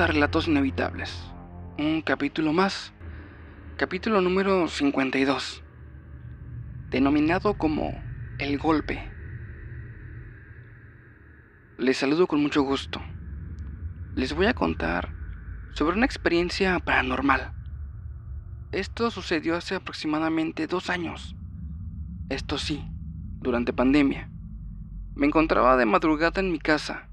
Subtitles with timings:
[0.00, 1.12] A Relatos Inevitables.
[1.78, 2.94] Un capítulo más.
[3.76, 5.62] Capítulo número 52.
[6.88, 8.02] Denominado como
[8.38, 9.12] El Golpe.
[11.76, 13.02] Les saludo con mucho gusto.
[14.14, 15.12] Les voy a contar
[15.74, 17.52] sobre una experiencia paranormal.
[18.72, 21.36] Esto sucedió hace aproximadamente dos años.
[22.30, 22.82] Esto sí,
[23.40, 24.30] durante pandemia.
[25.14, 27.11] Me encontraba de madrugada en mi casa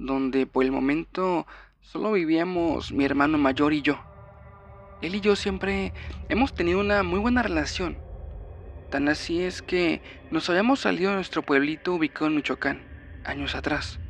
[0.00, 1.46] donde por el momento
[1.82, 4.00] solo vivíamos mi hermano mayor y yo.
[5.02, 5.92] Él y yo siempre
[6.28, 7.98] hemos tenido una muy buena relación.
[8.90, 12.82] Tan así es que nos habíamos salido de nuestro pueblito ubicado en Michoacán,
[13.24, 14.00] años atrás.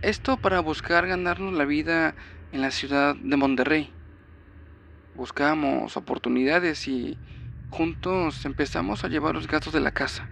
[0.00, 2.14] Esto para buscar ganarnos la vida
[2.50, 3.92] en la ciudad de Monterrey.
[5.14, 7.18] Buscábamos oportunidades y
[7.70, 10.28] juntos empezamos a llevar los gastos de la casa.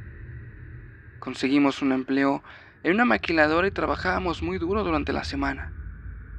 [1.21, 2.43] Conseguimos un empleo
[2.83, 5.73] en una maquiladora y trabajábamos muy duro durante la semana.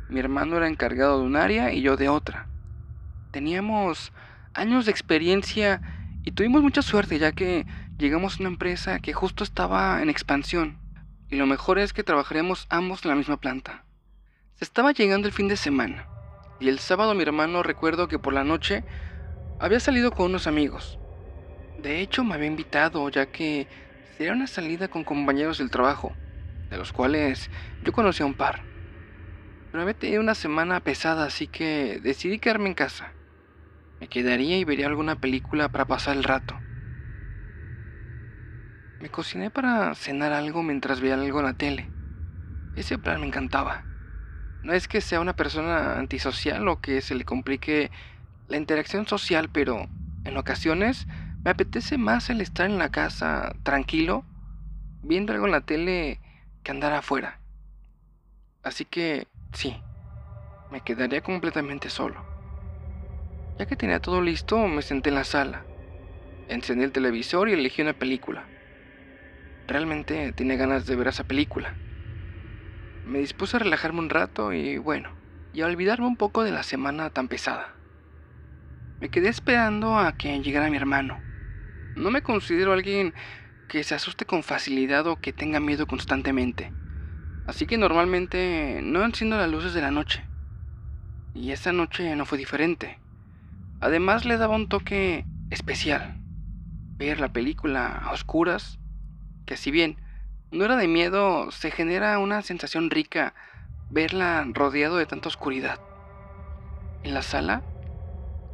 [0.10, 2.48] Mi hermano era encargado de un área y yo de otra.
[3.32, 4.12] Teníamos
[4.54, 5.82] años de experiencia
[6.24, 7.66] y tuvimos mucha suerte ya que
[7.98, 10.80] llegamos a una empresa que justo estaba en expansión
[11.30, 13.86] y lo mejor es que trabajaremos ambos en la misma planta.
[14.56, 16.08] Se estaba llegando el fin de semana
[16.60, 18.84] y el sábado mi hermano recuerdo que por la noche
[19.60, 20.98] había salido con unos amigos.
[21.82, 23.68] De hecho me había invitado ya que
[24.18, 26.14] sería una salida con compañeros del trabajo
[26.72, 28.66] de los cuales yo conocía un par.
[29.70, 33.14] Pero había tenido una semana pesada, así que decidí quedarme en casa.
[34.00, 36.60] Me quedaría y vería alguna película para pasar el rato.
[39.00, 41.90] Me cociné para cenar algo mientras veía algo en la tele.
[42.76, 43.86] Ese plan me encantaba.
[44.64, 47.92] No es que sea una persona antisocial o que se le complique
[48.48, 49.90] la interacción social, pero
[50.24, 51.08] en ocasiones
[51.44, 54.24] me apetece más el estar en la casa tranquilo,
[55.02, 56.22] viendo algo en la tele
[56.64, 57.40] que andar afuera.
[58.64, 59.76] Así que sí,
[60.70, 62.24] me quedaría completamente solo.
[63.58, 65.66] Ya que tenía todo listo, me senté en la sala,
[66.48, 68.48] encendí el televisor y elegí una película.
[69.68, 71.76] Realmente tenía ganas de ver esa película.
[73.04, 75.10] Me dispuse a relajarme un rato y bueno,
[75.54, 77.78] y a olvidarme un poco de la semana tan pesada.
[79.00, 81.22] Me quedé esperando a que llegara mi hermano.
[81.96, 83.14] No me considero alguien
[83.72, 86.74] que se asuste con facilidad o que tenga miedo constantemente.
[87.46, 90.26] Así que normalmente no enciendo las luces de la noche.
[91.34, 93.00] Y esta noche no fue diferente.
[93.80, 96.18] Además le daba un toque especial.
[96.98, 98.78] Ver la película a oscuras,
[99.46, 99.96] que si bien
[100.52, 103.34] no era de miedo, se genera una sensación rica
[103.90, 105.80] verla rodeado de tanta oscuridad.
[107.04, 107.64] En la sala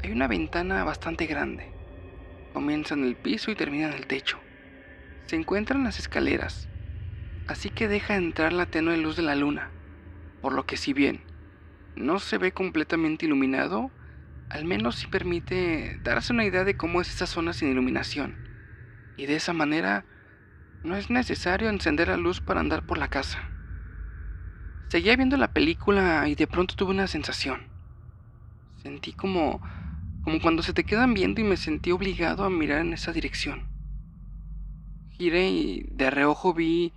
[0.03, 1.71] hay una ventana bastante grande.
[2.53, 4.37] Comienza en el piso y termina en el techo.
[5.27, 6.69] Se encuentran las escaleras,
[7.47, 9.71] así que deja entrar la tenue luz de la luna,
[10.41, 11.21] por lo que si bien
[11.97, 13.91] no se ve completamente iluminado,
[14.49, 18.37] al menos sí permite darse una idea de cómo es esa zona sin iluminación.
[19.17, 20.05] Y de esa manera
[20.83, 23.51] no es necesario encender la luz para andar por la casa.
[24.87, 27.67] Seguía viendo la película y de pronto tuve una sensación.
[28.81, 29.61] Sentí como
[30.23, 33.76] como cuando se te quedan viendo y me sentí obligado a mirar en esa dirección.
[35.17, 36.93] Giré y de reojo vi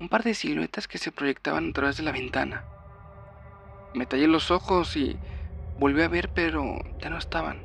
[0.00, 2.64] un par de siluetas que se proyectaban a través de la ventana.
[3.92, 5.18] Me tallé los ojos y
[5.78, 7.60] volví a ver, pero ya no estaban.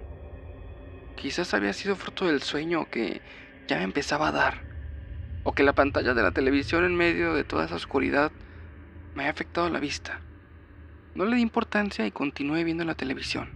[1.16, 3.22] Quizás había sido fruto del sueño que
[3.70, 4.62] ya me empezaba a dar,
[5.46, 8.34] o que la pantalla de la televisión en medio de toda esa oscuridad
[9.16, 10.20] me había afectado la vista.
[11.16, 13.50] No le di importancia y continué viendo la televisión.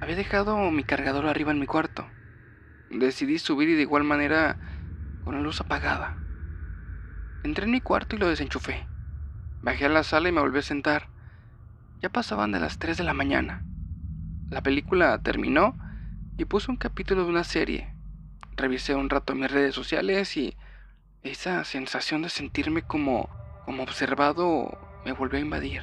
[0.00, 2.08] Había dejado mi cargador arriba en mi cuarto
[2.90, 4.58] Decidí subir y de igual manera
[5.24, 6.16] con la luz apagada.
[7.42, 8.86] Entré en mi cuarto y lo desenchufé.
[9.62, 11.08] Bajé a la sala y me volví a sentar.
[12.00, 13.64] Ya pasaban de las 3 de la mañana.
[14.50, 15.76] La película terminó
[16.38, 17.92] y puse un capítulo de una serie.
[18.56, 20.56] Revisé un rato mis redes sociales y
[21.22, 23.28] esa sensación de sentirme como,
[23.64, 25.82] como observado me volvió a invadir.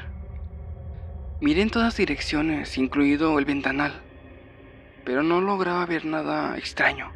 [1.41, 4.01] Miré en todas direcciones, incluido el ventanal
[5.05, 7.11] pero no lograba ver nada extraño.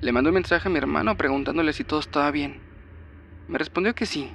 [0.00, 2.62] Le mandé un mensaje a mi hermano preguntándole si todo estaba bien.
[3.48, 4.34] Me respondió que sí.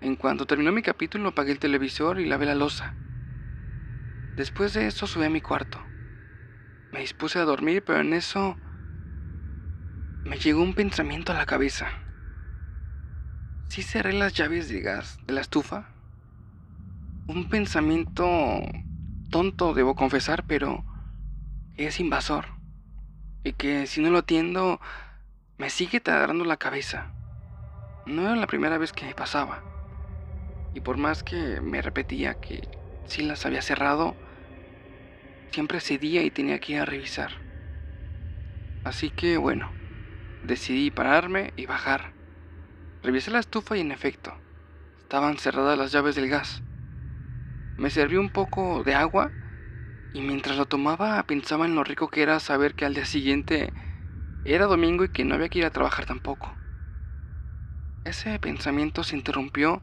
[0.00, 2.94] En cuanto terminó mi capítulo apagué el televisor y lavé la losa.
[4.36, 5.82] Después de eso subí a mi cuarto.
[6.92, 8.56] Me dispuse a dormir, pero en eso
[10.24, 11.88] me llegó un pensamiento a la cabeza.
[13.68, 15.88] Sí cerré las llaves de gas de la estufa.
[17.26, 18.60] Un pensamiento
[19.30, 20.84] tonto, debo confesar, pero
[21.86, 22.46] es invasor
[23.44, 24.80] y que si no lo atiendo
[25.58, 27.12] me sigue taladrando la cabeza.
[28.06, 29.62] No era la primera vez que me pasaba.
[30.74, 32.62] Y por más que me repetía que
[33.04, 34.16] sí las había cerrado,
[35.52, 37.30] siempre cedía y tenía que ir a revisar.
[38.84, 39.70] Así que bueno,
[40.42, 42.14] decidí pararme y bajar.
[43.02, 44.34] Revisé la estufa y en efecto,
[44.98, 46.62] estaban cerradas las llaves del gas.
[47.76, 49.39] Me serví un poco de agua
[50.12, 53.72] y mientras lo tomaba pensaba en lo rico que era saber que al día siguiente
[54.44, 56.56] era domingo y que no había que ir a trabajar tampoco.
[58.04, 59.82] Ese pensamiento se interrumpió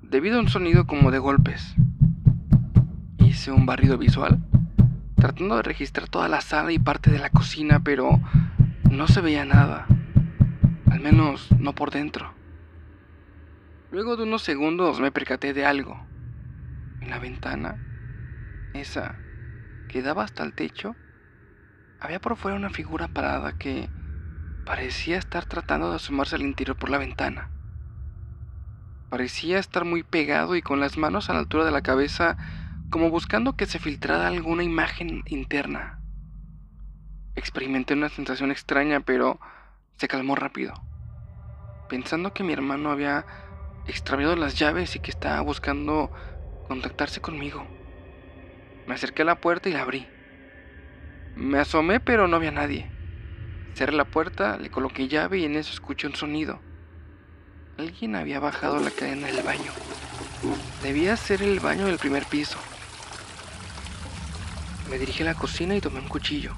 [0.00, 1.74] debido a un sonido como de golpes.
[3.18, 4.38] Hice un barrido visual,
[5.16, 8.20] tratando de registrar toda la sala y parte de la cocina, pero
[8.90, 9.86] no se veía nada,
[10.90, 12.34] al menos no por dentro.
[13.90, 16.00] Luego de unos segundos me percaté de algo.
[17.00, 17.78] En la ventana,
[18.72, 19.25] esa
[19.88, 20.96] que daba hasta el techo,
[21.98, 23.90] había por fuera una figura parada que
[24.64, 27.50] parecía estar tratando de asomarse al interior por la ventana.
[29.08, 32.36] Parecía estar muy pegado y con las manos a la altura de la cabeza,
[32.90, 36.00] como buscando que se filtrara alguna imagen interna.
[37.34, 39.38] Experimenté una sensación extraña, pero
[39.96, 40.74] se calmó rápido,
[41.88, 43.26] pensando que mi hermano había
[43.86, 46.10] extraviado las llaves y que estaba buscando
[46.66, 47.75] contactarse conmigo.
[48.86, 50.06] Me acerqué a la puerta y la abrí.
[51.34, 52.90] Me asomé, pero no había nadie.
[53.74, 56.60] Cerré la puerta, le coloqué llave y en eso escuché un sonido.
[57.78, 59.70] Alguien había bajado la cadena del baño.
[60.82, 62.58] Debía ser el baño del primer piso.
[64.88, 66.54] Me dirigí a la cocina y tomé un cuchillo.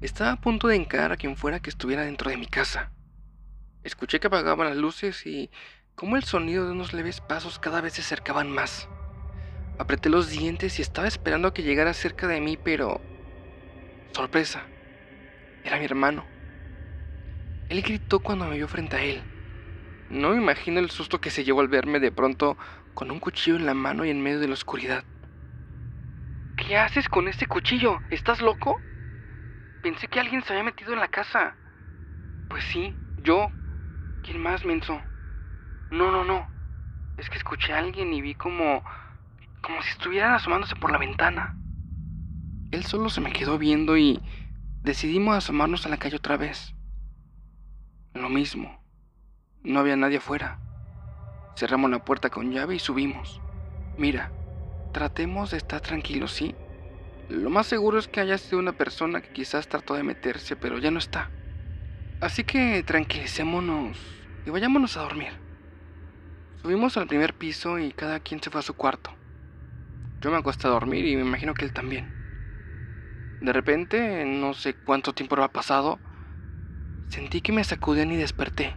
[0.00, 2.90] Estaba a punto de encarar a quien fuera que estuviera dentro de mi casa.
[3.84, 5.50] Escuché que apagaban las luces y
[5.94, 8.88] como el sonido de unos leves pasos cada vez se acercaban más.
[9.78, 13.02] Apreté los dientes y estaba esperando a que llegara cerca de mí, pero...
[14.14, 14.70] Sorpresa.
[15.62, 16.26] Era mi hermano.
[17.68, 19.24] Él gritó cuando me vio frente a él.
[20.08, 22.56] No me imagino el susto que se llevó al verme de pronto
[22.94, 25.04] con un cuchillo en la mano y en medio de la oscuridad.
[26.56, 28.00] ¿Qué haces con ese cuchillo?
[28.08, 28.80] ¿Estás loco?
[29.82, 31.58] Pensé que alguien se había metido en la casa.
[32.48, 33.50] Pues sí, yo.
[34.22, 35.02] ¿Quién más, menso?
[35.90, 36.48] No, no, no.
[37.16, 38.84] Es que escuché a alguien y vi como...
[39.66, 41.58] como si estuvieran asomándose por la ventana.
[42.70, 44.22] Él solo se me quedó viendo y
[44.82, 46.72] decidimos asomarnos a la calle otra vez.
[48.14, 48.80] Lo mismo.
[49.64, 50.60] No había nadie afuera.
[51.56, 53.40] Cerramos la puerta con llave y subimos.
[53.98, 54.30] Mira,
[54.92, 56.54] tratemos de estar tranquilos, ¿sí?
[57.28, 60.78] Lo más seguro es que haya sido una persona que quizás trató de meterse, pero
[60.78, 61.32] ya no está.
[62.20, 63.98] Así que tranquilicémonos
[64.46, 65.32] y vayámonos a dormir.
[66.62, 69.10] Subimos al primer piso y cada quien se fue a su cuarto.
[70.26, 72.10] Yo me acosté a dormir y me imagino que él también.
[73.38, 76.00] De repente, no sé cuánto tiempo había pasado,
[77.06, 78.76] sentí que me sacudían y desperté.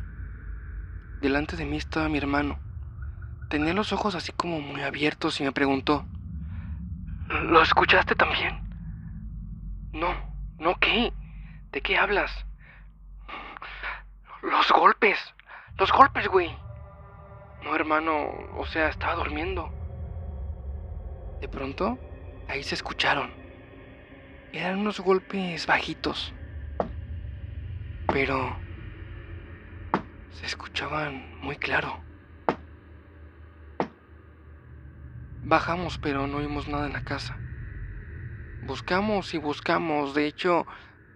[1.20, 2.60] Delante de mí estaba mi hermano.
[3.48, 6.06] Tenía los ojos así como muy abiertos y me preguntó,
[7.30, 8.56] ¿Lo escuchaste también?
[9.92, 10.16] No,
[10.60, 11.12] no, ¿qué?
[11.72, 12.32] ¿De qué hablas?
[14.44, 15.18] Los golpes,
[15.80, 16.56] los golpes, güey.
[17.64, 19.79] No, hermano, o sea, estaba durmiendo.
[21.42, 21.98] De pronto,
[22.50, 23.32] ahí se escucharon.
[24.52, 26.34] Eran unos golpes bajitos.
[28.08, 28.60] Pero
[30.32, 32.04] se escuchaban muy claro.
[35.44, 37.38] Bajamos, pero no vimos nada en la casa.
[38.66, 40.14] Buscamos y buscamos.
[40.14, 40.66] De hecho,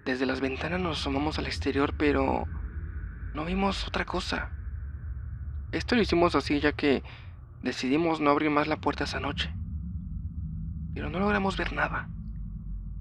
[0.05, 2.47] desde las ventanas nos asomamos al exterior, pero
[3.33, 4.51] no vimos otra cosa.
[5.73, 7.03] Esto lo hicimos así ya que
[7.61, 9.51] decidimos no abrir más la puerta esa noche.
[10.93, 12.09] Pero no logramos ver nada.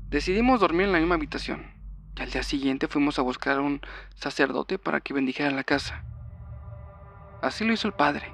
[0.08, 1.72] Decidimos dormir en la misma habitación.
[2.16, 3.80] Y al día siguiente fuimos a buscar a un
[4.14, 6.04] sacerdote para que bendijera la casa.
[7.40, 8.32] Así lo hizo el padre.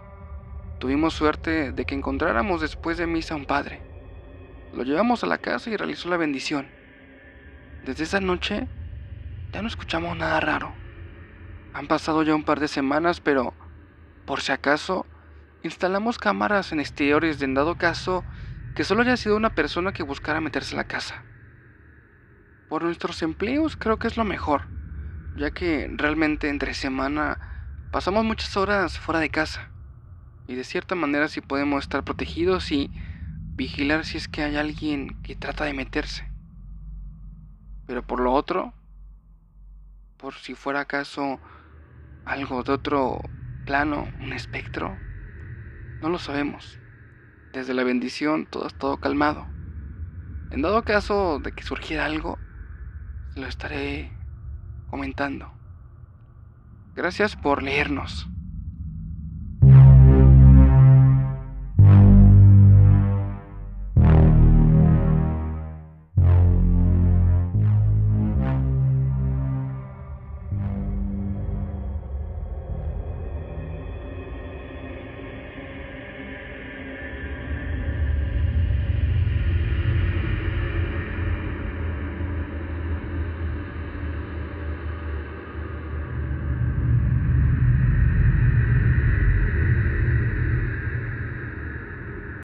[0.79, 3.81] Tuvimos suerte de que encontráramos después de misa a un padre.
[4.73, 6.69] Lo llevamos a la casa y realizó la bendición.
[7.85, 8.69] Desde esa noche
[9.53, 10.73] ya no escuchamos nada raro.
[11.73, 13.55] Han pasado ya un par de semanas, pero
[14.27, 15.07] por si acaso
[15.63, 18.25] instalamos cámaras en exteriores de en dado caso
[18.79, 21.25] que solo haya sido una persona que buscara meterse a la casa.
[22.69, 24.69] Por nuestros empleos creo que es lo mejor,
[25.35, 27.41] ya que realmente entre semana
[27.91, 29.73] Pasamos muchas horas fuera de casa
[30.47, 32.93] y de cierta manera sí podemos estar protegidos y
[33.57, 36.31] vigilar si es que hay alguien que trata de meterse.
[37.85, 38.75] Pero por lo otro,
[40.19, 41.41] por si fuera acaso
[42.25, 43.19] algo de otro
[43.65, 44.97] plano, un espectro,
[46.01, 46.78] no lo sabemos.
[47.59, 49.49] Desde la bendición todo ha estado calmado.
[50.49, 52.39] En dado caso de que surgiera algo,
[53.35, 54.13] lo estaré
[54.87, 55.51] comentando.
[56.95, 58.29] Gracias por leernos.